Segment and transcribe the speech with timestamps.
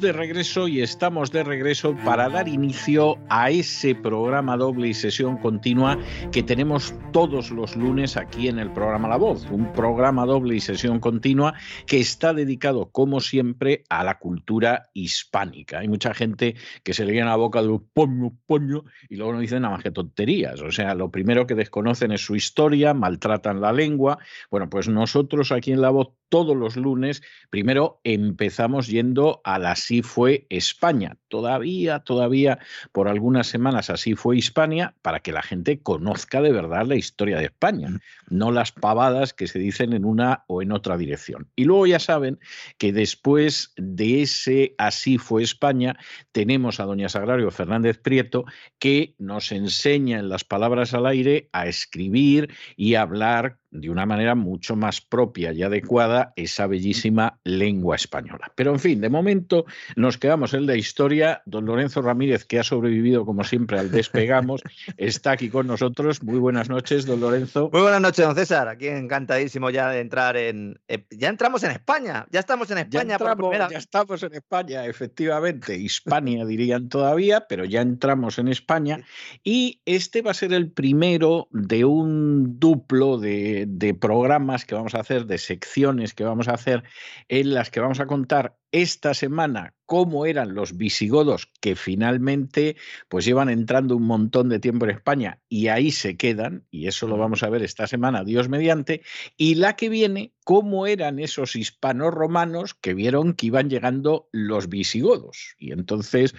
[0.00, 5.36] De regreso y estamos de regreso para dar inicio a ese programa doble y sesión
[5.38, 5.98] continua
[6.32, 10.60] que tenemos todos los lunes aquí en el programa La Voz, un programa doble y
[10.60, 11.54] sesión continua
[11.86, 15.78] que está dedicado, como siempre, a la cultura hispánica.
[15.78, 19.40] Hay mucha gente que se le llena la boca de poño, poño, y luego no
[19.40, 20.60] dicen nada más que tonterías.
[20.60, 24.18] O sea, lo primero que desconocen es su historia, maltratan la lengua.
[24.50, 29.76] Bueno, pues nosotros aquí en La Voz todos los lunes, primero empezamos yendo a la
[29.76, 31.18] Así fue España.
[31.28, 32.58] Todavía, todavía,
[32.92, 37.38] por algunas semanas así fue Hispania, para que la gente conozca de verdad la historia
[37.38, 41.48] de España, no las pavadas que se dicen en una o en otra dirección.
[41.56, 42.38] Y luego ya saben
[42.78, 45.96] que después de ese Así fue España,
[46.32, 48.44] tenemos a doña Sagrario Fernández Prieto,
[48.78, 54.06] que nos enseña en las palabras al aire a escribir y a hablar de una
[54.06, 58.52] manera mucho más propia y adecuada esa bellísima lengua española.
[58.54, 61.25] Pero en fin, de momento nos quedamos en la historia.
[61.46, 64.62] Don Lorenzo Ramírez, que ha sobrevivido como siempre al despegamos,
[64.96, 66.22] está aquí con nosotros.
[66.22, 67.70] Muy buenas noches, don Lorenzo.
[67.72, 68.68] Muy buenas noches, don César.
[68.68, 70.80] Aquí encantadísimo ya de entrar en...
[70.88, 73.18] Eh, ya entramos en España, ya estamos en España.
[73.18, 75.76] Ya, ya estamos en España, efectivamente.
[75.76, 79.04] Hispania dirían todavía, pero ya entramos en España.
[79.42, 84.94] Y este va a ser el primero de un duplo de, de programas que vamos
[84.94, 86.84] a hacer, de secciones que vamos a hacer,
[87.28, 92.76] en las que vamos a contar esta semana cómo eran los visigodos que finalmente
[93.08, 97.06] pues llevan entrando un montón de tiempo en España y ahí se quedan, y eso
[97.06, 99.02] lo vamos a ver esta semana, Dios mediante,
[99.36, 104.68] y la que viene, cómo eran esos hispanos romanos que vieron que iban llegando los
[104.68, 105.56] visigodos.
[105.58, 106.36] Y entonces,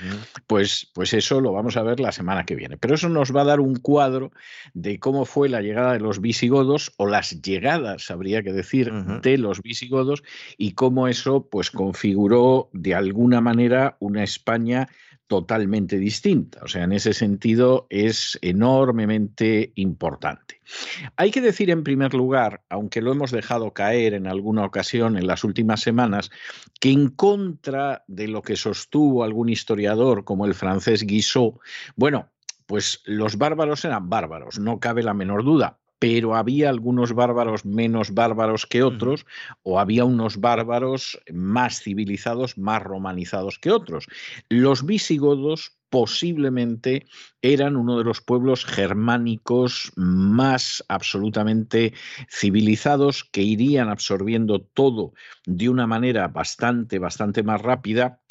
[0.48, 2.78] pues, pues eso lo vamos a ver la semana que viene.
[2.78, 4.32] Pero eso nos va a dar un cuadro
[4.74, 9.38] de cómo fue la llegada de los visigodos, o las llegadas, habría que decir, de
[9.38, 10.24] los visigodos,
[10.58, 12.38] y cómo eso pues configura
[12.72, 14.88] de alguna manera una España
[15.28, 16.60] totalmente distinta.
[16.64, 20.62] O sea, en ese sentido es enormemente importante.
[21.16, 25.28] Hay que decir en primer lugar, aunque lo hemos dejado caer en alguna ocasión en
[25.28, 26.32] las últimas semanas,
[26.80, 31.60] que en contra de lo que sostuvo algún historiador como el francés Guissot,
[31.96, 32.30] bueno,
[32.66, 38.14] pues los bárbaros eran bárbaros, no cabe la menor duda, pero había algunos bárbaros menos
[38.14, 39.26] bárbaros que otros,
[39.64, 44.08] o había unos bárbaros más civilizados, más romanizados que otros.
[44.50, 47.06] Los visigodos posiblemente
[47.42, 51.94] eran uno de los pueblos germánicos más absolutamente
[52.30, 55.14] civilizados que irían absorbiendo todo
[55.46, 58.22] de una manera bastante, bastante más rápida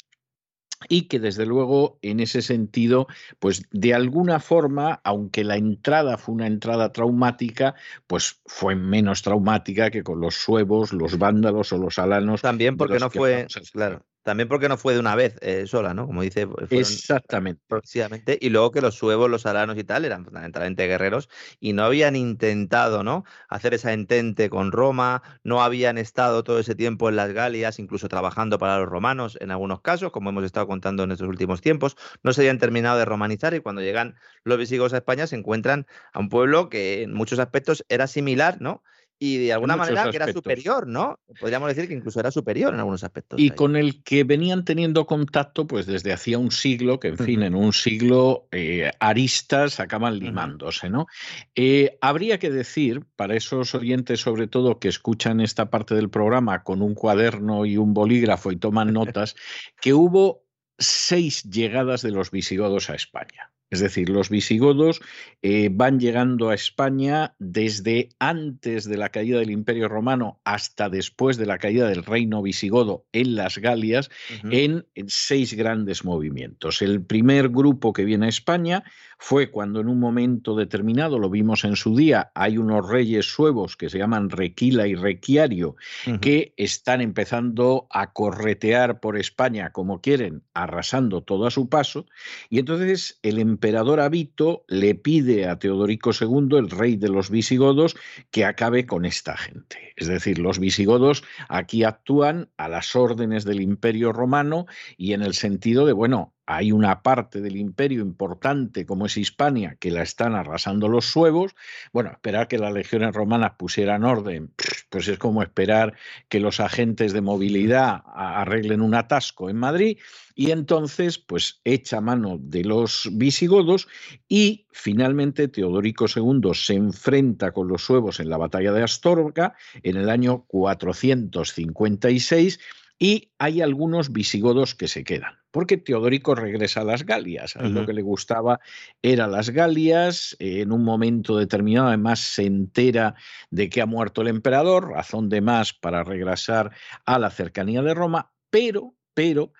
[0.89, 3.07] y que desde luego en ese sentido,
[3.39, 7.75] pues de alguna forma, aunque la entrada fue una entrada traumática,
[8.05, 12.41] pues fue menos traumática que con los suevos, los vándalos o los alanos.
[12.41, 16.05] También porque no fue, claro, también porque no fue de una vez eh, sola, ¿no?
[16.05, 16.49] Como dice.
[16.69, 17.61] Exactamente.
[17.65, 18.37] Próximamente.
[18.41, 21.29] Y luego que los suevos, los alanos y tal eran fundamentalmente guerreros
[21.61, 23.23] y no habían intentado, ¿no?
[23.47, 28.09] Hacer esa entente con Roma, no habían estado todo ese tiempo en las Galias, incluso
[28.09, 31.95] trabajando para los romanos en algunos casos, como hemos estado contando en estos últimos tiempos.
[32.21, 35.87] No se habían terminado de romanizar y cuando llegan los visigodos a España se encuentran
[36.11, 38.83] a un pueblo que en muchos aspectos era similar, ¿no?
[39.19, 41.19] Y de alguna manera que era superior, ¿no?
[41.39, 43.39] Podríamos decir que incluso era superior en algunos aspectos.
[43.39, 47.41] Y con el que venían teniendo contacto pues desde hacía un siglo, que en fin,
[47.41, 51.07] en un siglo eh, aristas acaban limándose, ¿no?
[51.55, 56.63] Eh, habría que decir, para esos oyentes sobre todo que escuchan esta parte del programa
[56.63, 59.35] con un cuaderno y un bolígrafo y toman notas,
[59.81, 60.43] que hubo
[60.77, 63.51] seis llegadas de los visigodos a España.
[63.69, 65.01] Es decir, los visigodos
[65.41, 71.35] eh, van llegando a España desde antes de la caída del Imperio Romano hasta después
[71.35, 74.09] de la caída del reino visigodo en las Galias
[74.49, 76.81] en, seis grandes movimientos.
[76.81, 78.83] El primer grupo que viene a España
[79.17, 83.75] fue cuando en un momento determinado, lo vimos en su día, hay unos reyes suevos
[83.75, 85.75] que se llaman Requila y Requiario,
[86.21, 92.05] que están empezando a corretear por España como quieren, arrasando todo a su paso,
[92.49, 97.95] y entonces el emperador Abito le pide a Teodorico II, el rey de los visigodos,
[98.31, 99.93] que acabe con esta gente.
[99.95, 105.33] Es decir, los visigodos aquí actúan a las órdenes del imperio romano y en el
[105.33, 110.33] sentido de, bueno, hay una parte del imperio importante como es Hispania que la están
[110.33, 111.53] arrasando los suevos.
[111.91, 114.53] Bueno, esperar que las legiones romanas pusieran orden,
[114.89, 115.93] pues es como esperar
[116.29, 119.97] que los agentes de movilidad arreglen un atasco en Madrid
[120.35, 123.89] y entonces pues echa mano de los visigodos
[124.29, 129.97] y finalmente Teodorico II se enfrenta con los suevos en la batalla de Astorga en
[129.97, 132.57] el año 456
[132.99, 137.55] y hay algunos visigodos que se quedan, porque Teodorico regresa a las Galias.
[137.55, 138.59] Lo que le gustaba
[139.01, 140.35] era las Galias.
[140.39, 143.15] En un momento determinado, además, se entera
[143.51, 146.71] de que ha muerto el emperador, razón de más para regresar
[147.05, 149.51] a la cercanía de Roma, pero, pero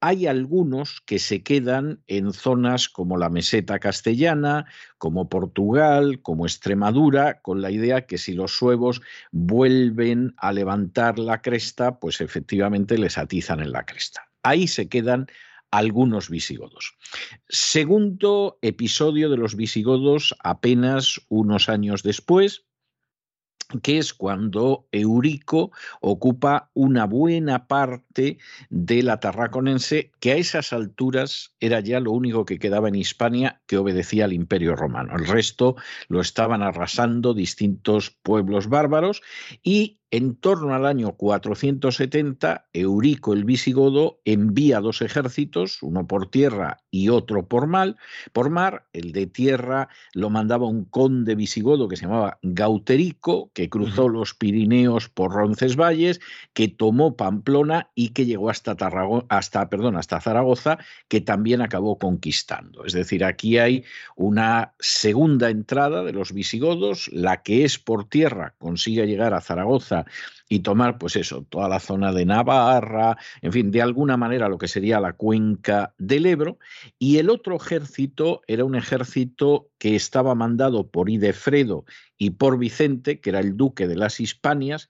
[0.00, 4.66] hay algunos que se quedan en zonas como la meseta castellana,
[4.98, 9.00] como Portugal, como Extremadura, con la idea que si los suevos
[9.32, 14.28] vuelven a levantar la cresta, pues efectivamente les atizan en la cresta.
[14.42, 15.26] Ahí se quedan
[15.70, 16.96] algunos visigodos.
[17.48, 22.64] Segundo episodio de los visigodos apenas unos años después,
[23.82, 28.38] que es cuando Eurico ocupa una buena parte
[28.70, 33.60] de la Tarraconense, que a esas alturas era ya lo único que quedaba en Hispania
[33.66, 35.16] que obedecía al Imperio Romano.
[35.16, 35.76] El resto
[36.08, 39.22] lo estaban arrasando distintos pueblos bárbaros
[39.62, 46.78] y en torno al año 470, Eurico el visigodo envía dos ejércitos, uno por tierra
[46.90, 47.96] y otro por, mal,
[48.32, 48.86] por mar.
[48.92, 54.34] El de tierra lo mandaba un conde visigodo que se llamaba Gauterico, que cruzó los
[54.34, 56.20] Pirineos por Roncesvalles,
[56.52, 58.76] que tomó Pamplona y que llegó hasta,
[59.28, 62.84] hasta, perdón, hasta Zaragoza, que también acabó conquistando.
[62.84, 63.84] Es decir, aquí hay
[64.14, 69.95] una segunda entrada de los visigodos, la que es por tierra consigue llegar a Zaragoza
[70.48, 74.58] y tomar, pues eso, toda la zona de Navarra, en fin, de alguna manera lo
[74.58, 76.58] que sería la cuenca del Ebro.
[76.98, 81.84] Y el otro ejército era un ejército que estaba mandado por Idefredo
[82.18, 84.88] y por Vicente, que era el duque de las Hispanias,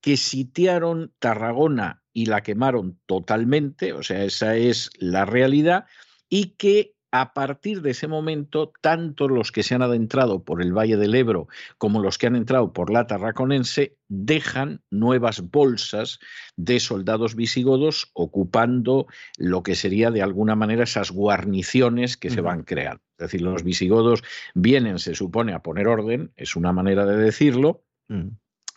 [0.00, 5.86] que sitiaron Tarragona y la quemaron totalmente, o sea, esa es la realidad,
[6.28, 10.76] y que a partir de ese momento, tanto los que se han adentrado por el
[10.76, 11.46] Valle del Ebro
[11.78, 16.18] como los que han entrado por la Tarraconense dejan nuevas bolsas
[16.56, 19.06] de soldados visigodos ocupando
[19.38, 23.04] lo que sería de alguna manera esas guarniciones que se van creando.
[23.16, 24.24] Es decir, los visigodos
[24.56, 27.84] vienen, se supone, a poner orden, es una manera de decirlo.
[28.08, 28.30] Mm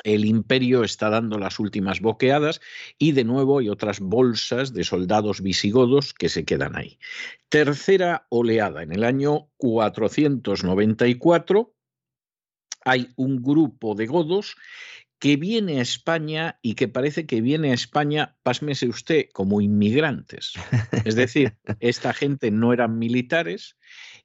[0.04, 2.60] el imperio está dando las últimas boqueadas
[2.98, 6.98] y de nuevo hay otras bolsas de soldados visigodos que se quedan ahí.
[7.50, 11.74] Tercera oleada, en el año 494
[12.86, 14.56] hay un grupo de godos
[15.20, 20.54] que viene a España y que parece que viene a España, pásmese usted, como inmigrantes.
[21.06, 23.77] Es decir, esta gente no eran militares,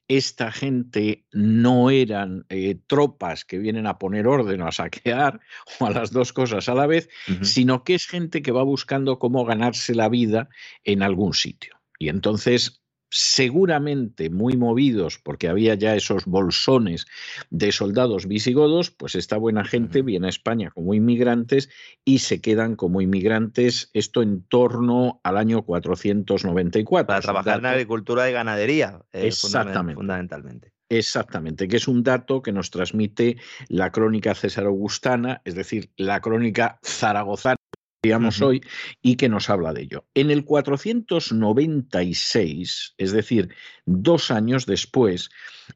[0.09, 5.41] esta gente no eran eh, tropas que vienen a poner orden o a saquear
[5.81, 7.09] o a las dos cosas a la vez,
[7.43, 10.49] sino que es gente que va buscando cómo ganarse la vida
[10.85, 11.81] en algún sitio.
[11.99, 12.82] Y entonces
[13.13, 17.07] seguramente muy movidos porque había ya esos bolsones
[17.51, 21.69] de soldados visigodos, pues esta buena gente viene a España como inmigrantes
[22.07, 27.07] y se quedan como inmigrantes esto en torno al año 494.
[27.07, 29.95] Para trabajar en agricultura y ganadería, eh, Exactamente.
[29.95, 30.73] fundamentalmente.
[30.89, 33.39] Exactamente, que es un dato que nos transmite
[33.69, 37.57] la crónica César Augustana, es decir, la crónica zaragozana
[38.03, 38.61] digamos hoy,
[39.01, 40.05] y que nos habla de ello.
[40.15, 43.55] En el 496, es decir,
[43.87, 45.31] dos años después,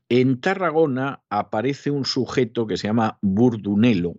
[0.09, 4.17] en Tarragona aparece un sujeto que se llama Burdunelo,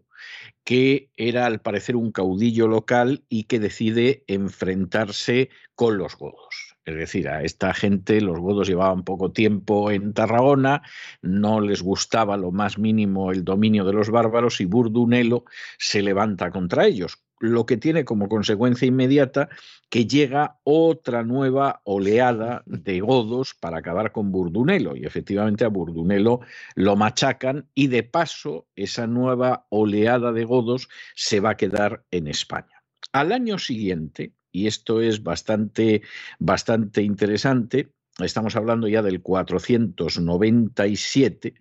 [0.63, 6.77] que era al parecer un caudillo local y que decide enfrentarse con los godos.
[6.85, 10.81] Es decir, a esta gente los godos llevaban poco tiempo en Tarragona,
[11.21, 15.43] no les gustaba lo más mínimo el dominio de los bárbaros y Burdunelo
[15.77, 19.50] se levanta contra ellos, lo que tiene como consecuencia inmediata
[19.89, 24.96] que llega otra nueva oleada de godos para acabar con Burdunelo.
[24.96, 26.41] Y efectivamente a Burdunelo
[26.75, 32.27] lo machacan y de paso esa nueva oleada de godos se va a quedar en
[32.27, 32.84] España.
[33.13, 36.01] Al año siguiente, y esto es bastante,
[36.39, 41.56] bastante interesante, estamos hablando ya del 497,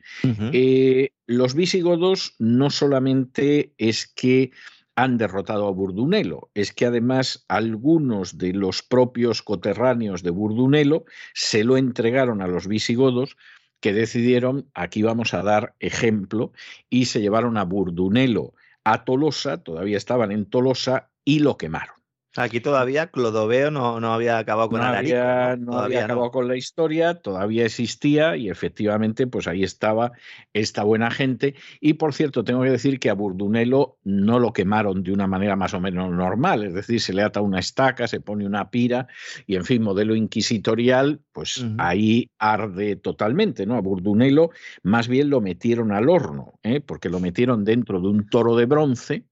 [0.53, 4.53] eh, los visigodos no solamente es que
[4.97, 6.51] han derrotado a Burdunelo.
[6.55, 12.67] Es que además algunos de los propios coterráneos de Burdunelo se lo entregaron a los
[12.67, 13.37] visigodos
[13.81, 16.53] que decidieron, aquí vamos a dar ejemplo,
[16.89, 21.96] y se llevaron a Burdunelo a Tolosa, todavía estaban en Tolosa, y lo quemaron.
[22.39, 26.57] Aquí todavía Clodoveo no, no había acabado con no había, no, había acabado con la
[26.57, 30.13] historia, todavía existía y efectivamente pues ahí estaba
[30.53, 31.55] esta buena gente.
[31.81, 35.57] Y por cierto, tengo que decir que a Burdunelo no lo quemaron de una manera
[35.57, 39.09] más o menos normal, es decir, se le ata una estaca, se pone una pira
[39.47, 43.77] y en fin, modelo inquisitorial, pues ahí arde totalmente, ¿no?
[43.77, 44.51] A Burdunelo
[44.83, 46.81] más bien lo metieron al horno, ¿eh?
[46.81, 49.25] porque lo metieron dentro de un toro de bronce,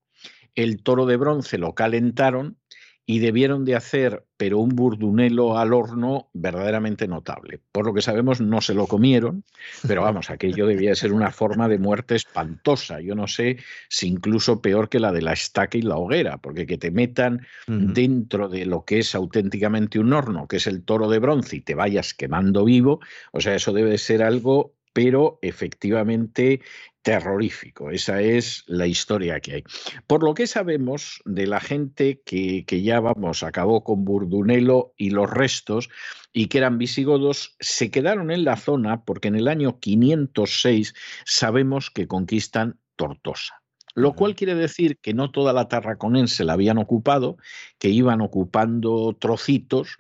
[0.55, 2.59] el toro de bronce lo calentaron
[3.07, 7.61] y debieron de hacer, pero un burdunelo al horno verdaderamente notable.
[7.71, 9.45] Por lo que sabemos, no se lo comieron,
[9.87, 13.01] pero vamos, aquello debía ser una forma de muerte espantosa.
[13.01, 13.59] Yo no sé
[13.89, 17.47] si incluso peor que la de la estaca y la hoguera, porque que te metan
[17.67, 21.61] dentro de lo que es auténticamente un horno, que es el toro de bronce, y
[21.61, 23.01] te vayas quemando vivo,
[23.33, 26.63] o sea, eso debe ser algo pero efectivamente
[27.03, 27.91] terrorífico.
[27.91, 29.65] Esa es la historia que hay.
[30.07, 35.11] Por lo que sabemos de la gente que, que, ya, vamos, acabó con Burdunelo y
[35.11, 35.91] los restos,
[36.33, 40.95] y que eran visigodos, se quedaron en la zona porque en el año 506
[41.27, 43.64] sabemos que conquistan Tortosa.
[43.95, 47.37] Lo cual quiere decir que no toda la tarraconense la habían ocupado,
[47.79, 49.97] que iban ocupando trocitos,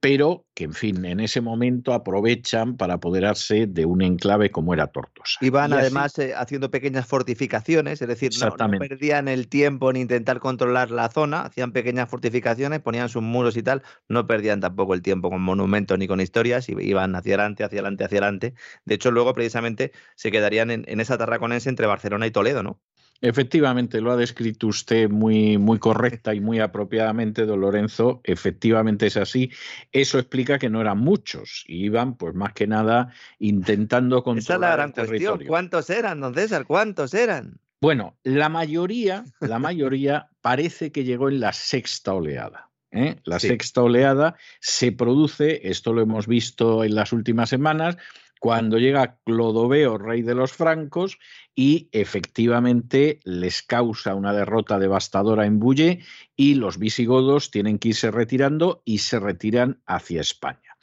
[0.00, 4.88] pero que, en fin, en ese momento aprovechan para apoderarse de un enclave como era
[4.88, 5.38] Tortosa.
[5.40, 10.90] Iban además eh, haciendo pequeñas fortificaciones, es decir, no, perdían el tiempo en intentar controlar
[10.90, 15.30] la zona, hacían pequeñas fortificaciones, ponían sus muros y tal, no perdían tampoco el tiempo
[15.30, 18.54] con monumentos ni con historias, y iban hacia adelante, hacia adelante, hacia adelante.
[18.84, 22.80] De hecho, luego precisamente se quedarían en, en esa tarraconense entre Barcelona y Toledo, ¿no?
[23.22, 28.20] Efectivamente, lo ha descrito usted muy, muy correcta y muy apropiadamente, don Lorenzo.
[28.24, 29.52] Efectivamente es así.
[29.92, 31.64] Eso explica que no eran muchos.
[31.68, 35.46] Iban, pues más que nada, intentando controlar Esa es la gran cuestión.
[35.46, 36.66] ¿Cuántos eran, don César?
[36.66, 37.60] ¿Cuántos eran?
[37.80, 42.70] Bueno, la mayoría, la mayoría parece que llegó en la sexta oleada.
[42.90, 43.16] ¿eh?
[43.24, 47.96] La sexta oleada se produce, esto lo hemos visto en las últimas semanas,
[48.42, 51.20] cuando llega Clodoveo, rey de los francos,
[51.54, 56.00] y efectivamente les causa una derrota devastadora en Bulle
[56.34, 60.76] y los visigodos tienen que irse retirando y se retiran hacia España.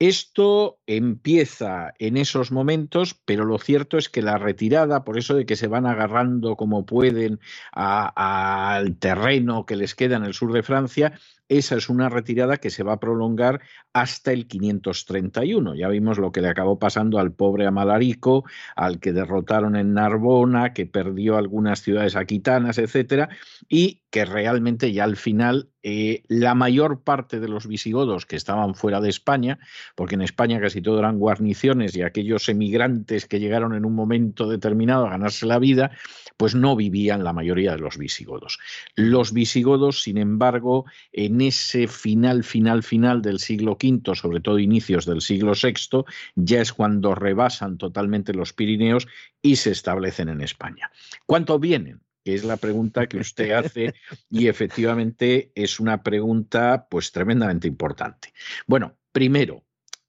[0.00, 5.46] Esto empieza en esos momentos, pero lo cierto es que la retirada, por eso de
[5.46, 7.38] que se van agarrando como pueden
[7.72, 11.12] al terreno que les queda en el sur de Francia,
[11.48, 13.60] esa es una retirada que se va a prolongar
[13.92, 15.74] hasta el 531.
[15.74, 18.44] Ya vimos lo que le acabó pasando al pobre Amalarico,
[18.76, 23.28] al que derrotaron en Narbona, que perdió algunas ciudades aquitanas, etcétera,
[23.68, 28.74] y que realmente ya al final eh, la mayor parte de los visigodos que estaban
[28.74, 29.58] fuera de España,
[29.94, 34.48] porque en España casi todo eran guarniciones y aquellos emigrantes que llegaron en un momento
[34.48, 35.92] determinado a ganarse la vida,
[36.36, 38.58] pues no vivían la mayoría de los visigodos.
[38.96, 45.06] Los visigodos, sin embargo, en ese final, final, final del siglo V, sobre todo inicios
[45.06, 46.04] del siglo VI,
[46.34, 49.06] ya es cuando rebasan totalmente los Pirineos
[49.42, 50.90] y se establecen en España.
[51.26, 52.00] ¿Cuánto vienen?
[52.24, 53.94] que es la pregunta que usted hace
[54.28, 58.34] y efectivamente es una pregunta pues tremendamente importante.
[58.66, 59.64] Bueno, primero,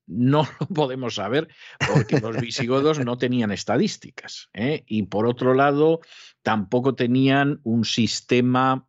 [0.10, 1.48] no lo podemos saber
[1.88, 4.84] porque los visigodos no tenían estadísticas ¿eh?
[4.88, 6.02] y por otro lado
[6.42, 8.89] tampoco tenían un sistema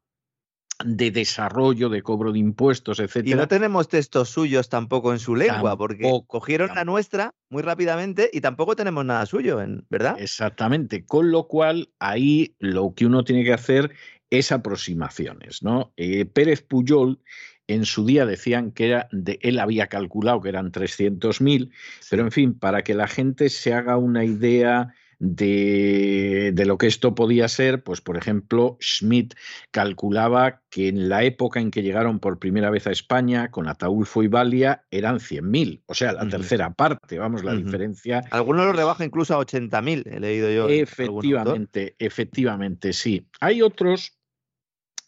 [0.85, 3.37] de desarrollo, de cobro de impuestos, etcétera.
[3.37, 8.31] Y no tenemos textos suyos tampoco en su lengua, porque cogieron la nuestra muy rápidamente
[8.33, 10.17] y tampoco tenemos nada suyo, ¿verdad?
[10.19, 11.05] Exactamente.
[11.05, 13.93] Con lo cual, ahí lo que uno tiene que hacer
[14.31, 15.93] es aproximaciones, ¿no?
[15.97, 17.21] Eh, Pérez Puyol
[17.67, 21.71] en su día decían que era de, él había calculado que eran 300.000,
[22.09, 26.87] pero en fin, para que la gente se haga una idea de, de, lo que
[26.87, 29.35] esto podía ser, pues por ejemplo, Schmidt
[29.71, 34.23] calculaba que en la época en que llegaron por primera vez a España con Ataulfo
[34.23, 38.25] y Valia eran 100.000, o sea, la tercera parte, vamos, la diferencia.
[38.31, 40.69] Algunos lo rebajan incluso a 80.000, he leído yo.
[40.69, 43.27] Efectivamente, efectivamente, sí.
[43.41, 44.20] Hay otros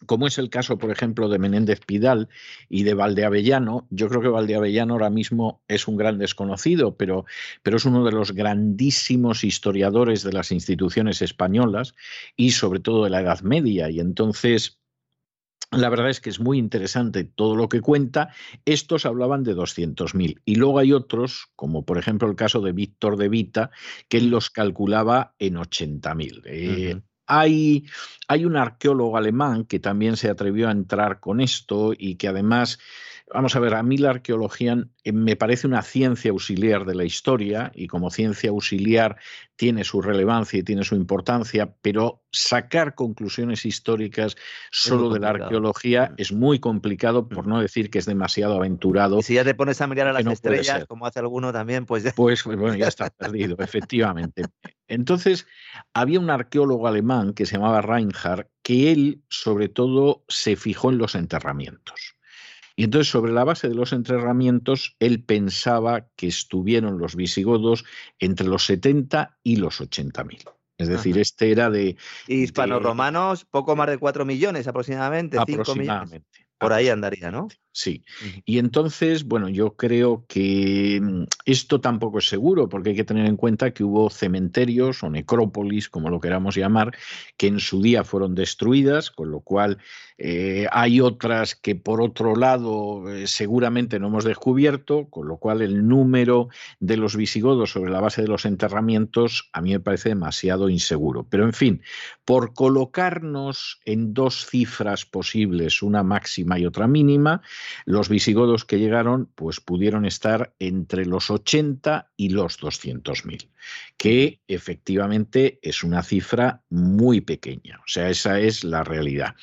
[0.05, 2.29] como es el caso, por ejemplo, de Menéndez Pidal
[2.69, 3.87] y de Valdeavellano.
[3.89, 7.25] Yo creo que Valdeavellano ahora mismo es un gran desconocido, pero,
[7.61, 11.95] pero es uno de los grandísimos historiadores de las instituciones españolas
[12.35, 13.89] y sobre todo de la Edad Media.
[13.89, 14.79] Y entonces
[15.77, 18.29] la verdad es que es muy interesante todo lo que cuenta.
[18.65, 23.17] Estos hablaban de 200.000 y luego hay otros, como por ejemplo el caso de Víctor
[23.17, 23.71] de Vita,
[24.07, 26.41] que los calculaba en 80.000.
[26.45, 27.01] Eh,
[27.39, 27.85] hay,
[28.45, 32.79] un arqueólogo alemán que también se atrevió a entrar con esto y que además
[33.31, 37.05] Vamos a ver, a mí la arqueología eh, me parece una ciencia auxiliar de la
[37.05, 39.17] historia y como ciencia auxiliar
[39.55, 44.35] tiene su relevancia y tiene su importancia, pero sacar conclusiones históricas
[44.71, 46.13] solo de la arqueología mm.
[46.17, 47.49] es muy complicado, por mm.
[47.49, 49.19] no decir que es demasiado aventurado.
[49.19, 52.03] Y si ya te pones a mirar a las estrellas, como hace alguno también, pues...
[52.15, 54.43] Pues, pues bueno, ya está perdido, efectivamente.
[54.87, 55.47] Entonces,
[55.93, 60.97] había un arqueólogo alemán que se llamaba Reinhardt, que él sobre todo se fijó en
[60.97, 62.15] los enterramientos.
[62.75, 67.85] Y entonces, sobre la base de los entrenamientos, él pensaba que estuvieron los visigodos
[68.19, 70.43] entre los 70 y los 80 mil.
[70.77, 71.95] Es decir, este era de...
[72.27, 75.37] Hispano-romanos, poco más de 4 millones aproximadamente.
[75.37, 76.47] Aproximadamente.
[76.57, 77.47] Por ahí andaría, ¿no?
[77.75, 78.05] Sí.
[78.45, 83.25] Y entonces, bueno, yo creo que mm, esto tampoco es seguro, porque hay que tener
[83.25, 86.95] en cuenta que hubo cementerios o necrópolis, como lo queramos llamar,
[87.35, 89.79] que en su día fueron destruidas, con lo cual
[90.19, 95.63] eh, hay otras que por otro lado eh, seguramente no hemos descubierto, con lo cual
[95.63, 100.09] el número de los visigodos sobre la base de los enterramientos a mí me parece
[100.09, 101.25] demasiado inseguro.
[101.27, 101.81] Pero en fin,
[102.23, 107.41] por colocarnos en dos cifras posibles, una máxima y otra mínima,
[107.85, 113.49] Los visigodos que llegaron, pues pudieron estar entre los 80 y los 200.000,
[113.97, 117.79] que efectivamente es una cifra muy pequeña.
[117.79, 119.35] O sea, esa es la realidad.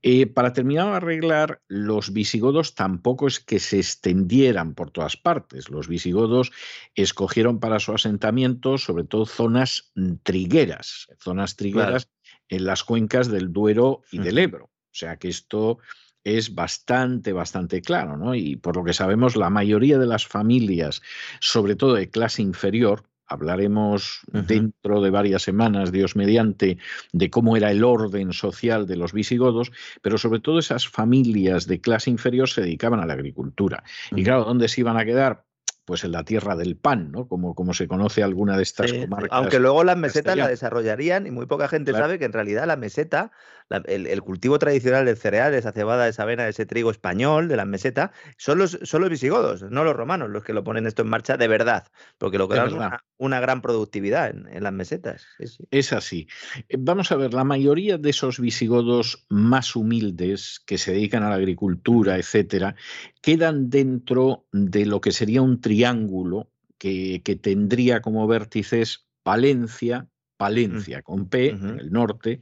[0.00, 5.70] Eh, para terminar de arreglar, los visigodos tampoco es que se extendieran por todas partes.
[5.70, 6.52] Los visigodos
[6.94, 12.08] escogieron para su asentamiento sobre todo zonas trigueras, zonas trigueras
[12.48, 14.66] en las cuencas del Duero y del Ebro.
[14.66, 15.78] O sea que esto
[16.24, 18.34] es bastante, bastante claro, ¿no?
[18.34, 21.02] Y por lo que sabemos, la mayoría de las familias,
[21.40, 26.78] sobre todo de clase inferior, Hablaremos dentro de varias semanas, Dios mediante,
[27.12, 31.78] de cómo era el orden social de los visigodos, pero sobre todo esas familias de
[31.78, 33.84] clase inferior se dedicaban a la agricultura.
[34.12, 35.44] Y claro, ¿dónde se iban a quedar?
[35.84, 37.26] pues en la tierra del pan, ¿no?
[37.28, 39.30] Como, como se conoce alguna de estas comarcas.
[39.32, 42.76] Aunque luego las mesetas la desarrollarían y muy poca gente sabe que en realidad la
[42.76, 43.32] meseta,
[43.70, 48.12] el, cultivo tradicional de cereales, esa cebada, esa avena, ese trigo español de la meseta,
[48.36, 51.36] son los, son los visigodos, no los romanos, los que lo ponen esto en marcha
[51.36, 51.86] de verdad,
[52.18, 55.26] porque lo que da una, una, gran productividad en, las mesetas.
[55.70, 56.28] Es así.
[56.68, 61.30] Eh, vamos a ver, la mayoría de esos visigodos más humildes que se dedican a
[61.30, 62.74] la agricultura, etcétera,
[63.20, 71.28] quedan dentro de lo que sería un triángulo que, tendría como vértices Palencia, Palencia con
[71.28, 72.40] P en el norte,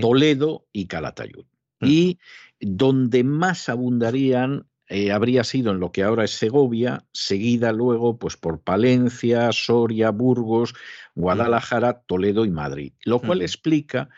[0.00, 1.46] Toledo y Calatayud.
[1.80, 2.18] Y
[2.60, 8.36] donde más abundarían eh, habría sido en lo que ahora es Segovia, seguida luego pues,
[8.36, 10.74] por Palencia, Soria, Burgos,
[11.14, 12.92] Guadalajara, Toledo y Madrid.
[13.04, 14.08] Lo cual explica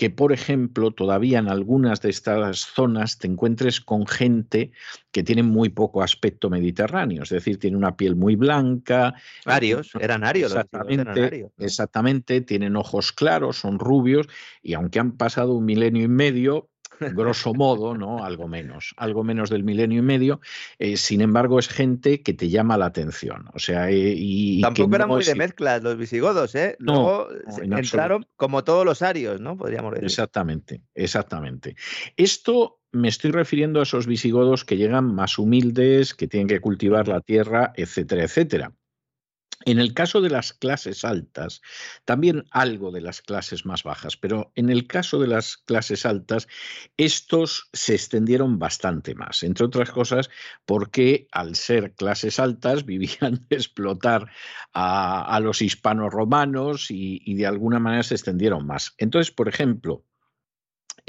[0.00, 4.70] que, por ejemplo, todavía en algunas de estas zonas te encuentres con gente
[5.10, 9.12] que tiene muy poco aspecto mediterráneo, es decir, tiene una piel muy blanca.
[9.44, 10.52] Arios, eran arios.
[10.52, 14.26] Exactamente, exactamente, tienen ojos claros, son rubios,
[14.62, 16.69] y aunque han pasado un milenio y medio,
[17.00, 18.24] grosso modo, ¿no?
[18.24, 20.40] Algo menos, algo menos del milenio y medio.
[20.78, 23.46] Eh, sin embargo, es gente que te llama la atención.
[23.54, 24.60] O sea, eh, y.
[24.60, 26.76] Tampoco eran muy de mezclas los visigodos, ¿eh?
[26.78, 27.28] Luego
[27.62, 29.56] entraron como todos los arios, ¿no?
[29.56, 30.06] Podríamos decir.
[30.06, 31.76] Exactamente, exactamente.
[32.16, 37.08] Esto me estoy refiriendo a esos visigodos que llegan más humildes, que tienen que cultivar
[37.08, 38.72] la tierra, etcétera, etcétera.
[39.66, 41.60] En el caso de las clases altas,
[42.06, 46.48] también algo de las clases más bajas, pero en el caso de las clases altas,
[46.96, 50.30] estos se extendieron bastante más, entre otras cosas
[50.64, 54.30] porque al ser clases altas vivían de explotar
[54.72, 58.94] a, los hispanos romanos y, y de alguna manera se extendieron más.
[58.98, 60.04] Entonces, por ejemplo,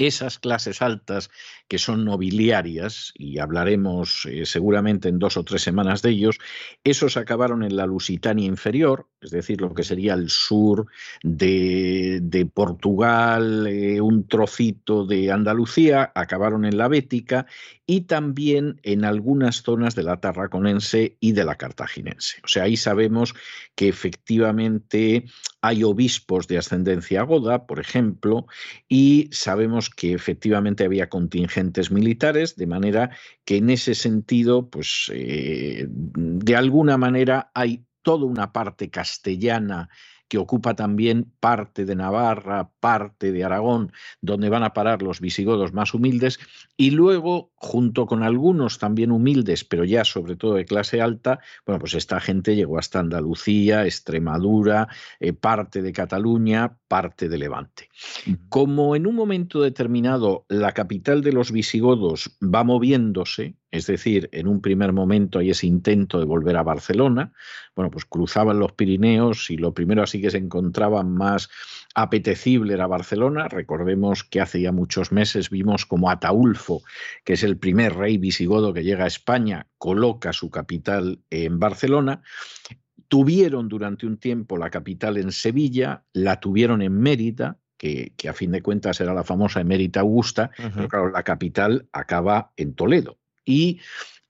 [0.06, 1.30] esas clases altas
[1.68, 6.38] que son nobiliarias, y hablaremos eh, seguramente en dos o tres semanas de ellos,
[6.84, 10.86] esos acabaron en la Lusitania inferior, es decir, lo que sería el sur
[11.22, 17.46] de, Portugal, eh, un trocito de Andalucía, acabaron en la Bética
[17.86, 22.38] y también en algunas zonas de la Tarraconense y de la Cartaginense.
[22.44, 23.34] O sea, ahí sabemos
[23.74, 25.24] que efectivamente
[25.62, 28.46] hay obispos de ascendencia goda, por ejemplo,
[28.88, 33.10] y sabemos que efectivamente había contingentes militares, de manera
[33.44, 39.88] que en ese sentido, pues eh, de alguna manera hay toda una parte castellana
[40.32, 43.92] que ocupa también parte de Navarra, parte de Aragón,
[44.22, 46.40] donde van a parar los visigodos más humildes,
[46.74, 51.80] y luego, junto con algunos también humildes, pero ya sobre todo de clase alta, bueno,
[51.80, 54.88] pues esta gente llegó hasta Andalucía, Extremadura,
[55.20, 57.90] eh, parte de Cataluña, parte de Levante.
[58.48, 64.46] Como en un momento determinado la capital de los visigodos va moviéndose, es decir, en
[64.48, 67.32] un primer momento hay ese intento de volver a Barcelona,
[67.74, 71.48] bueno, pues cruzaban los Pirineos y lo primero así que se encontraba más
[71.94, 73.48] apetecible era Barcelona.
[73.48, 76.82] Recordemos que hace ya muchos meses vimos como Ataulfo,
[77.24, 82.20] que es el primer rey visigodo que llega a España, coloca su capital en Barcelona.
[83.08, 88.52] Tuvieron durante un tiempo la capital en Sevilla, la tuvieron en Mérida, que, a fin
[88.52, 93.80] de cuentas era la famosa Emérita Augusta, pero claro, la capital acaba en Toledo y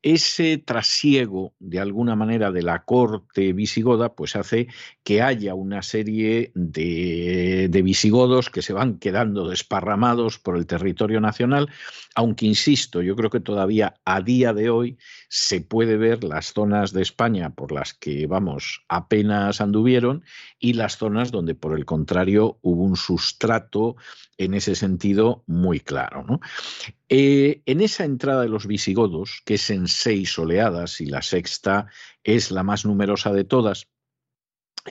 [0.03, 4.66] ese trasiego de alguna manera de la corte visigoda pues hace
[5.05, 11.70] que haya una serie de, visigodos que se van quedando desparramados por el territorio nacional,
[12.16, 14.98] aunque insisto, yo creo que todavía a día de hoy
[15.29, 20.25] se puede ver las zonas de España por las que, vamos, apenas anduvieron
[20.59, 23.96] y las zonas donde por el contrario hubo un sustrato
[24.37, 26.25] en ese sentido muy claro.
[26.25, 26.40] ¿no?
[27.14, 31.88] Eh, en esa entrada de los visigodos, que es en seis oleadas y la sexta
[32.25, 33.87] es la más numerosa de todas,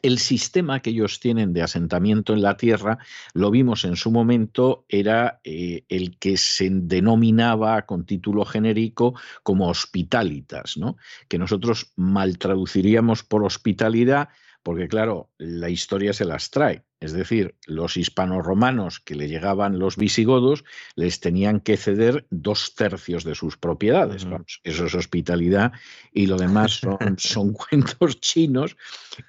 [0.03, 2.99] el sistema que ellos tienen de asentamiento en la tierra,
[3.33, 9.67] lo vimos en su momento, era eh, el que se denominaba con título genérico como
[9.67, 10.97] hospitalitas, ¿no?
[11.27, 14.29] que nosotros mal traduciríamos por hospitalidad,
[14.61, 16.85] porque claro, la historia se las trae.
[17.01, 20.63] Es decir, los hispanos-romanos que le llegaban los visigodos
[20.95, 24.27] les tenían que ceder dos tercios de sus propiedades.
[24.63, 25.71] eso es hospitalidad
[26.13, 28.77] y lo demás son, son cuentos chinos.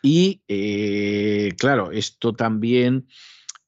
[0.02, 3.06] Y eh, claro, esto también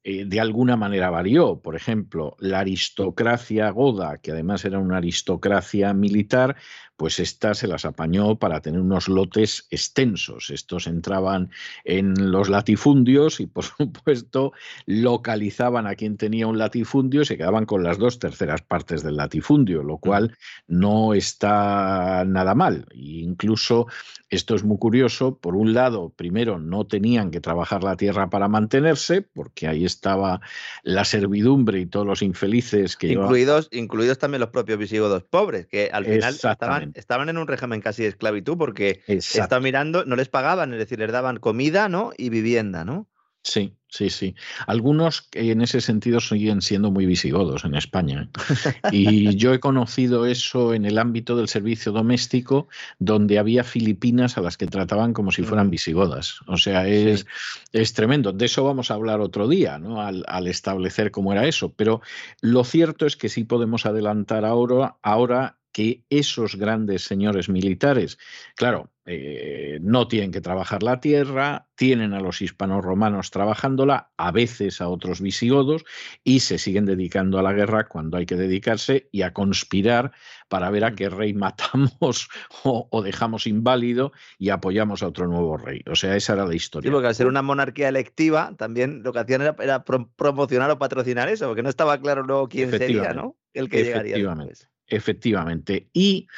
[0.06, 1.60] eh, de alguna manera varió.
[1.60, 6.56] Por ejemplo, la aristocracia goda, que además era una aristocracia militar,
[6.96, 10.50] pues esta se las apañó para tener unos lotes extensos.
[10.50, 11.50] Estos entraban
[11.84, 14.52] en los latifundios y, por supuesto,
[14.86, 19.16] localizaban a quien tenía un latifundio y se quedaban con las dos terceras partes del
[19.16, 22.86] latifundio, lo cual no está nada mal.
[22.92, 23.86] E incluso
[24.30, 25.38] esto es muy curioso.
[25.38, 30.40] Por un lado, primero, no tenían que trabajar la tierra para mantenerse, porque ahí estaba
[30.82, 35.90] la servidumbre y todos los infelices que incluidos, incluidos también los propios visigodos pobres, que
[35.92, 40.28] al final estaban estaban, en un régimen casi de esclavitud porque estaba mirando, no les
[40.28, 42.12] pagaban, es decir, les daban comida ¿no?
[42.16, 43.08] y vivienda, ¿no?
[43.46, 44.34] Sí, sí, sí.
[44.66, 48.22] Algunos en ese sentido siguen siendo muy visigodos en España.
[48.22, 48.88] ¿eh?
[48.90, 52.68] Y yo he conocido eso en el ámbito del servicio doméstico,
[52.98, 56.40] donde había filipinas a las que trataban como si fueran visigodas.
[56.46, 57.26] O sea, es,
[57.72, 58.32] es tremendo.
[58.32, 60.00] De eso vamos a hablar otro día, ¿no?
[60.00, 61.70] Al, al, establecer cómo era eso.
[61.74, 62.00] Pero
[62.40, 68.16] lo cierto es que sí podemos adelantar ahora, ahora que esos grandes señores militares,
[68.54, 74.30] claro, eh, no tienen que trabajar la tierra, tienen a los hispanos romanos trabajándola, a
[74.30, 75.84] veces a otros visigodos,
[76.22, 80.12] y se siguen dedicando a la guerra cuando hay que dedicarse y a conspirar
[80.48, 80.94] para ver a mm.
[80.94, 82.28] qué rey matamos
[82.62, 85.82] o, dejamos inválido y apoyamos a otro nuevo rey.
[85.90, 86.88] O sea, esa era la historia.
[86.88, 91.28] Sí, porque al ser una monarquía electiva, también lo que hacían era, promocionar o patrocinar
[91.28, 93.36] eso, porque no estaba claro luego quién sería, ¿no?
[93.52, 94.68] El que llegaría después.
[94.86, 95.88] Efectivamente.
[95.92, 96.28] Y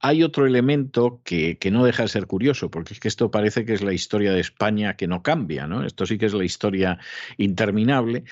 [0.00, 3.64] hay otro elemento que, que, no deja de ser curioso, porque es que esto parece
[3.64, 5.84] que es la historia de España que no cambia, ¿no?
[5.84, 6.98] Esto sí que es la historia
[7.36, 8.24] interminable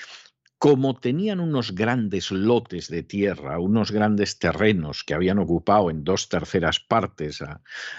[0.59, 6.27] como tenían unos grandes lotes de tierra, unos grandes terrenos que habían ocupado en dos
[6.27, 7.41] terceras partes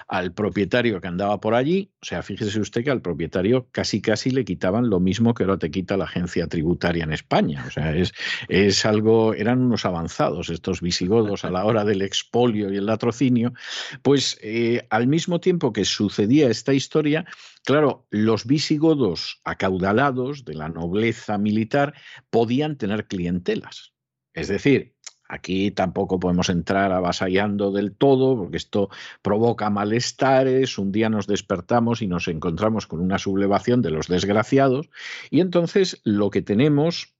[0.07, 4.31] al propietario que andaba por allí, o sea, fíjese usted que al propietario casi casi
[4.31, 7.64] le quitaban lo mismo que ahora te quita la agencia tributaria en España.
[7.66, 8.12] O sea, es,
[8.49, 13.55] es algo, eran unos avanzados estos visigodos a la hora del expolio y el latrocinio,
[14.03, 17.25] pues eh, al mismo tiempo que sucedía esta historia,
[17.62, 21.92] Claro, los visigodos acaudalados de la nobleza militar
[22.31, 23.94] podían tener clientelas.
[24.34, 24.94] Es decir,
[25.32, 28.90] Aquí tampoco podemos entrar avasallando del todo, porque esto
[29.22, 30.76] provoca malestares.
[30.76, 34.90] Un día nos despertamos y nos encontramos con una sublevación de los desgraciados.
[35.30, 37.14] Y entonces lo que tenemos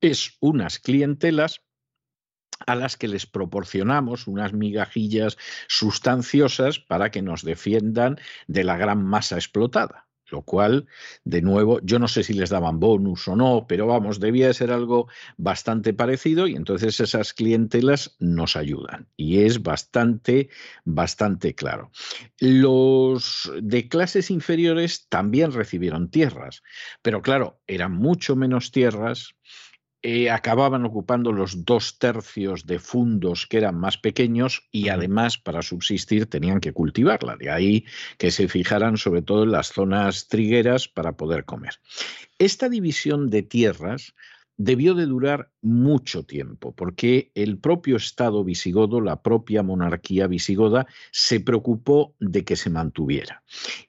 [0.00, 1.60] es unas clientelas
[2.66, 5.36] a las que les proporcionamos unas migajillas
[5.68, 10.05] sustanciosas para que nos defiendan de la gran masa explotada.
[10.28, 10.86] Lo cual,
[11.24, 14.72] de nuevo, yo no sé si les daban bonus o no, pero vamos, debía ser
[14.72, 19.08] algo bastante parecido y entonces esas clientelas nos ayudan.
[19.16, 20.48] Y es bastante,
[20.84, 21.90] bastante claro.
[22.38, 26.62] Los de clases inferiores también recibieron tierras,
[27.02, 29.36] pero claro, eran mucho menos tierras
[30.02, 35.62] eh, acababan ocupando los dos tercios de fundos que eran más pequeños y además para
[35.62, 37.36] subsistir tenían que cultivarla.
[37.36, 37.84] De ahí
[38.18, 41.74] que se fijaran sobre todo en las zonas trigueras para poder comer.
[42.38, 44.14] Esta división de tierras
[44.56, 51.40] debió de durar mucho tiempo, porque el propio Estado visigodo, la propia monarquía visigoda, se
[51.40, 53.42] preocupó de que se mantuviera.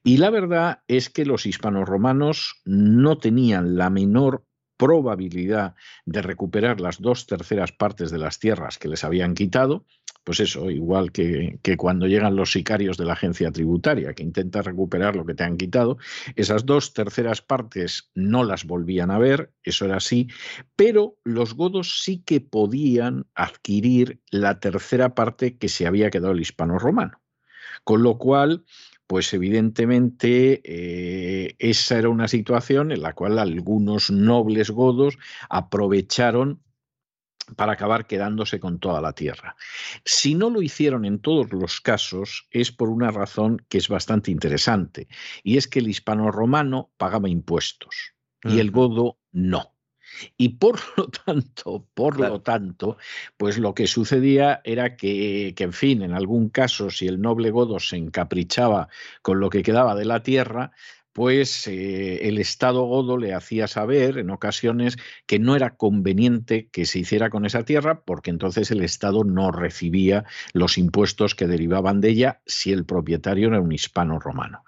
[0.03, 4.46] Y la verdad es que los hispanos romanos no tenían la menor
[4.77, 9.85] probabilidad de recuperar las dos terceras partes de las tierras que les habían quitado,
[10.23, 14.61] pues eso, igual que, que, cuando llegan los sicarios de la agencia tributaria, que intenta
[14.61, 15.97] recuperar lo que te han quitado,
[16.35, 20.27] esas dos terceras partes no las volvían a ver, eso era así,
[20.75, 26.41] pero los godos sí que podían adquirir la tercera parte que se había quedado el
[26.41, 27.21] hispano romano.
[27.85, 28.65] Con lo cual,
[29.07, 35.17] pues evidentemente eh, esa era una situación en la cual algunos nobles godos
[35.49, 36.61] aprovecharon
[37.55, 39.55] para acabar quedándose con toda la tierra.
[40.03, 44.31] Si no lo hicieron en todos los casos, es por una razón que es bastante
[44.31, 45.07] interesante,
[45.43, 49.76] y es que el hispano romano pagaba impuestos y el godo no.
[50.37, 52.97] Y por lo tanto, por lo tanto,
[53.37, 57.51] pues lo que sucedía era que, que, en fin, en algún caso, si el noble
[57.51, 58.89] godo se encaprichaba
[59.21, 60.71] con lo que quedaba de la tierra,
[61.17, 66.85] pues eh, el Estado godo le hacía saber en ocasiones que no era conveniente que
[66.85, 72.01] se hiciera con esa tierra porque entonces el Estado no recibía los impuestos que derivaban
[72.01, 74.63] de ella si el propietario era un hispano romano.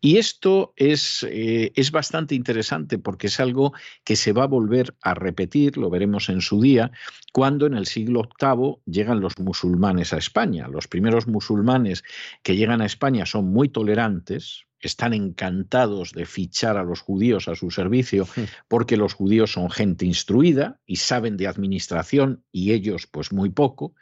[0.00, 4.94] Y esto es, eh, es bastante interesante porque es algo que se va a volver
[5.02, 6.92] a repetir, lo veremos en su día,
[7.34, 10.66] cuando en el siglo VIII llegan los musulmanes a España.
[10.66, 12.04] Los primeros musulmanes
[12.42, 17.54] que llegan a España son muy tolerantes, están encantados de fichar a los judíos a
[17.54, 18.26] su servicio
[18.68, 23.94] porque los judíos son gente instruida y saben de administración y ellos pues muy poco,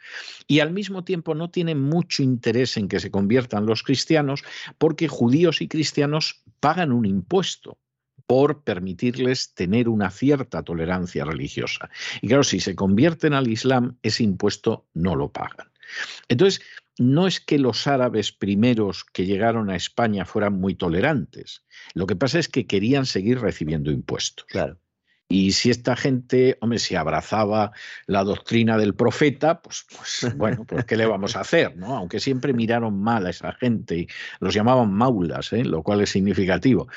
[0.47, 4.43] y al mismo tiempo no tienen mucho interés en que se conviertan los cristianos
[4.77, 7.77] porque judíos y cristianos pagan un impuesto
[8.29, 11.89] por permitirles tener una cierta tolerancia religiosa.
[12.21, 15.71] Y claro, si se convierten al Islam, ese impuesto no lo pagan.
[16.27, 16.61] Entonces,
[16.99, 21.63] no es que los árabes primeros que llegaron a España fueran muy tolerantes.
[21.93, 24.45] Lo que pasa es que querían seguir recibiendo impuestos.
[24.45, 24.77] Claro.
[25.31, 27.71] Y si esta gente, hombre, si abrazaba
[28.07, 31.77] la doctrina del profeta, pues, pues bueno, pues ¿qué le vamos a hacer?
[31.77, 31.95] ¿no?
[31.95, 34.07] Aunque siempre miraron mal a esa gente y
[34.39, 35.63] los llamaban maulas, ¿eh?
[35.63, 36.87] lo cual es significativo.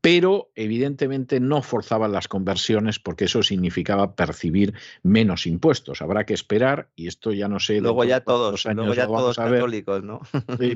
[0.00, 6.00] Pero evidentemente no forzaban las conversiones porque eso significaba percibir menos impuestos.
[6.00, 7.82] Habrá que esperar, y esto ya no sé.
[7.82, 10.20] Luego ya todos, luego ya todos católicos, ¿no?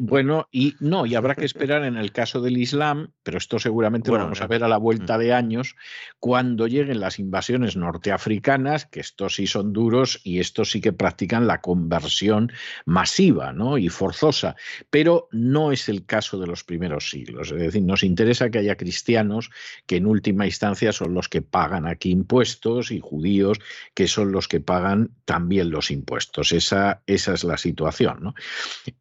[0.01, 4.11] bueno, y no, y habrá que esperar en el caso del Islam, pero esto seguramente
[4.11, 5.21] lo vamos a ver a la vuelta mm.
[5.21, 5.77] de años,
[6.21, 11.47] cuando lleguen las invasiones norteafricanas, que estos sí son duros y estos sí que practican
[11.47, 12.53] la conversión
[12.85, 13.79] masiva ¿no?
[13.79, 14.57] y forzosa,
[14.91, 17.51] pero no es el caso de los primeros siglos.
[17.51, 19.51] Es decir, nos interesa que haya cristianos
[19.87, 23.59] que en última instancia son los que pagan aquí impuestos y judíos
[23.95, 26.53] que son los que pagan también los impuestos.
[26.53, 28.35] Esa, esa es la situación.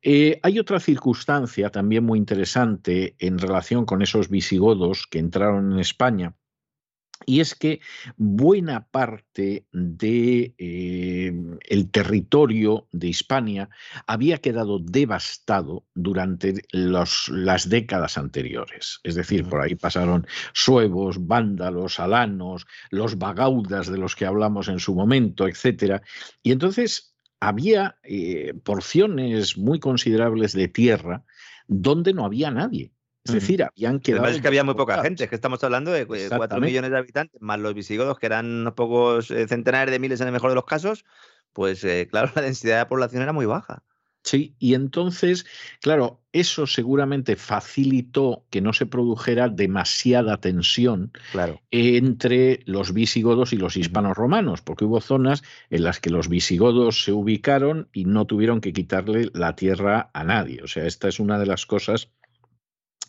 [0.02, 5.80] Eh, hay otra circunstancia también muy interesante en relación con esos visigodos que entraron en
[5.80, 6.36] España
[7.30, 7.82] y es que
[8.16, 13.70] buena parte del de, eh, territorio de Hispania
[14.08, 19.02] había quedado devastado durante los, las décadas anteriores.
[19.04, 24.80] Es decir, por ahí pasaron suevos, vándalos, alanos, los bagaudas de los que hablamos en
[24.80, 26.02] su momento, etc.
[26.44, 31.26] Y entonces había eh, porciones muy considerables de tierra
[31.68, 32.94] donde no había nadie.
[33.28, 34.28] Es decir, habían quedado.
[34.28, 37.42] es que había muy poca gente, es que estamos hablando de 4 millones de habitantes,
[37.42, 40.56] más los visigodos, que eran unos pocos eh, centenares de miles en el mejor de
[40.56, 41.06] los casos,
[41.54, 43.84] pues eh, claro, la densidad de población era muy baja.
[44.28, 45.46] Sí, y entonces,
[45.80, 51.13] claro, eso seguramente facilitó que no se produjera demasiada tensión
[51.72, 57.06] entre los visigodos y los hispanos romanos, porque hubo zonas en las que los visigodos
[57.06, 60.62] se ubicaron y no tuvieron que quitarle la tierra a nadie.
[60.62, 62.10] O sea, esta es una de las cosas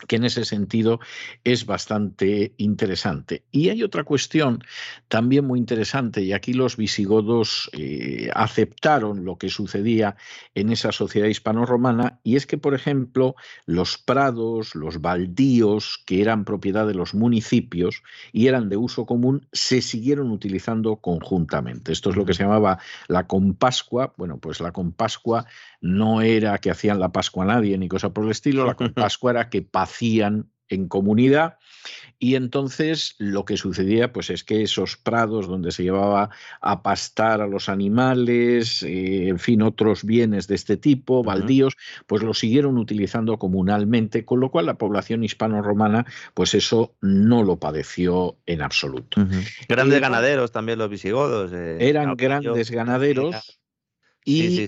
[0.06, 1.00] que en ese sentido
[1.44, 3.44] es bastante interesante.
[3.50, 4.62] Y hay otra cuestión
[5.08, 10.16] también muy interesante, y aquí los visigodos eh, aceptaron lo que sucedía
[10.54, 13.34] en esa sociedad hispano-romana, y es que, por ejemplo,
[13.66, 19.46] los prados, los baldíos, que eran propiedad de los municipios y eran de uso común,
[19.52, 21.92] se siguieron utilizando conjuntamente.
[21.92, 24.12] Esto es lo que se llamaba la compascua.
[24.16, 25.46] Bueno, pues la compascua
[25.80, 29.30] no era que hacían la Pascua a nadie ni cosa por el estilo, la Pascua
[29.30, 31.57] era que pacían en comunidad
[32.18, 37.40] y entonces lo que sucedía pues es que esos prados donde se llevaba a pastar
[37.40, 42.77] a los animales, eh, en fin, otros bienes de este tipo, baldíos, pues lo siguieron
[42.77, 49.24] utilizando comunalmente, con lo cual la población hispano-romana pues eso no lo padeció en absoluto.
[49.68, 51.53] Grandes ganaderos también los visigodos.
[51.55, 53.61] Eh, eran grandes ganaderos.
[54.24, 54.66] Y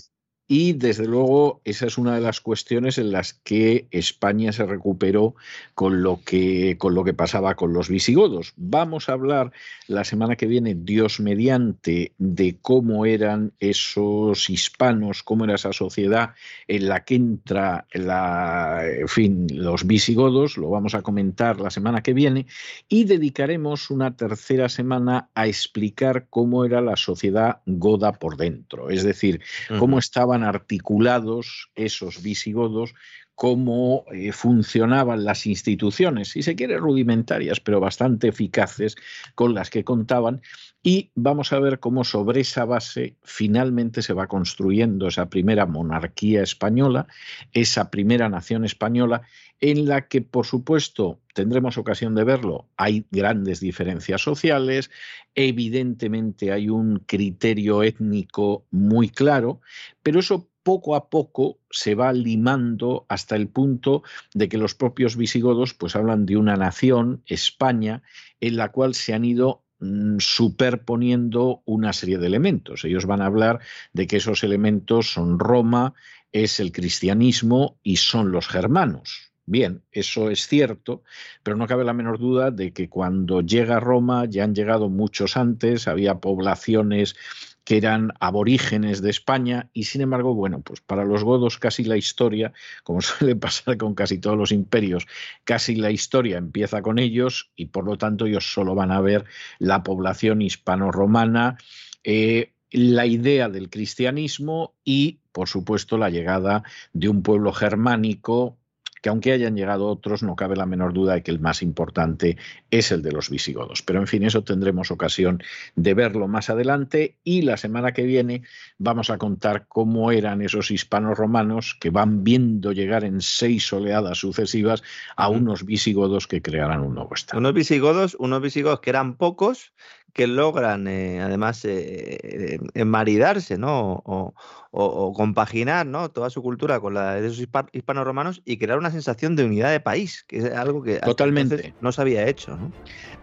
[0.52, 5.36] y desde luego esa es una de las cuestiones en las que España se recuperó
[5.76, 8.52] con lo que, con lo que pasaba con los visigodos.
[8.56, 9.52] Vamos a hablar
[9.86, 16.34] la semana que viene, Dios mediante, de cómo eran esos hispanos, cómo era esa sociedad
[16.66, 20.56] en la que entra la, en fin, los visigodos.
[20.56, 22.46] Lo vamos a comentar la semana que viene.
[22.88, 28.90] Y dedicaremos una tercera semana a explicar cómo era la sociedad goda por dentro.
[28.90, 29.40] Es decir,
[29.78, 32.94] cómo estaban articulados esos visigodos,
[33.40, 38.96] cómo eh, funcionaban las instituciones, si se quiere rudimentarias, pero bastante eficaces
[39.34, 40.42] con las que contaban,
[40.82, 46.42] y vamos a ver cómo sobre esa base finalmente se va construyendo esa primera monarquía
[46.42, 47.06] española,
[47.52, 49.22] esa primera nación española,
[49.58, 54.90] en la que, por supuesto, tendremos ocasión de verlo, hay grandes diferencias sociales,
[55.34, 59.62] evidentemente hay un criterio étnico muy claro,
[60.02, 64.02] pero eso poco a poco se va limando hasta el punto
[64.34, 68.02] de que los propios visigodos pues hablan de una nación, España,
[68.40, 72.84] en la cual se han ido mm, superponiendo una serie de elementos.
[72.84, 73.60] Ellos van a hablar
[73.92, 75.94] de que esos elementos son Roma,
[76.32, 79.30] es el cristianismo y son los germanos.
[79.46, 81.02] Bien, eso es cierto,
[81.42, 85.36] pero no cabe la menor duda de que cuando llega Roma ya han llegado muchos
[85.36, 87.16] antes, había poblaciones
[87.64, 91.96] que eran aborígenes de España y sin embargo, bueno, pues para los godos casi la
[91.96, 92.52] historia,
[92.84, 95.06] como suele pasar con casi todos los imperios,
[95.44, 99.24] casi la historia empieza con ellos y por lo tanto ellos solo van a ver
[99.58, 101.58] la población hispano-romana,
[102.04, 108.59] eh, la idea del cristianismo y, por supuesto, la llegada de un pueblo germánico
[109.00, 112.36] que aunque hayan llegado otros, no cabe la menor duda de que el más importante
[112.70, 113.82] es el de los visigodos.
[113.82, 115.42] Pero en fin, eso tendremos ocasión
[115.76, 118.42] de verlo más adelante y la semana que viene
[118.78, 124.18] vamos a contar cómo eran esos hispanos romanos que van viendo llegar en seis oleadas
[124.18, 124.82] sucesivas
[125.16, 127.38] a unos visigodos que crearán un nuevo estado.
[127.38, 129.72] Unos visigodos, unos visigodos que eran pocos,
[130.12, 134.02] que logran eh, además eh, enmaridarse, ¿no?
[134.04, 134.34] O,
[134.70, 136.10] compaginar, ¿no?
[136.10, 139.70] Toda su cultura con la de esos hispanos romanos y crear una sensación de unidad
[139.70, 142.72] de país, que es algo que totalmente no se había hecho, ¿no?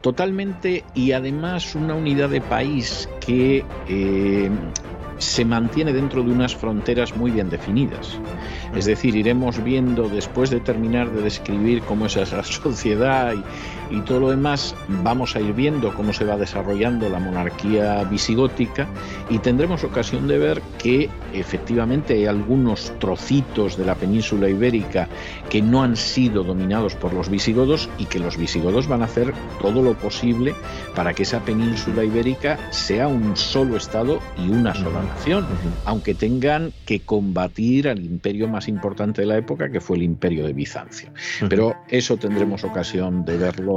[0.02, 4.50] Totalmente y además una unidad de país que eh,
[5.20, 8.20] se mantiene dentro de unas fronteras muy bien definidas.
[8.76, 13.34] Es decir, iremos viendo después de terminar de describir cómo es esa sociedad
[13.92, 18.88] y, todo lo demás, vamos a ir viendo cómo se va desarrollando la monarquía visigótica
[19.30, 25.08] y tendremos ocasión de ver que efectivamente hay algunos trocitos de la península ibérica
[25.50, 29.34] que no han sido dominados por los visigodos y que los visigodos van a hacer
[29.62, 30.54] todo lo posible
[30.96, 35.46] para que esa península ibérica sea un solo estado y una sola nación,
[35.86, 40.46] aunque tengan que combatir al imperio más importante de la época que fue el imperio
[40.46, 41.10] de Bizancio.
[41.50, 43.77] Pero eso tendremos ocasión de verlo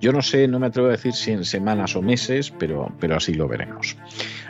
[0.00, 3.16] yo no sé, no me atrevo a decir si en semanas o meses, pero, pero
[3.16, 3.96] así lo veremos.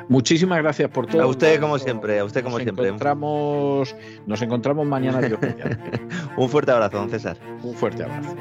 [0.09, 1.23] Muchísimas gracias por todo.
[1.23, 2.87] A usted como siempre, a usted como siempre.
[2.87, 3.95] Encontramos,
[4.27, 5.21] nos encontramos mañana.
[6.37, 7.37] Un fuerte abrazo, don César.
[7.63, 8.37] Un fuerte abrazo.